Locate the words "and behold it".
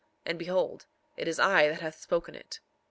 0.25-1.27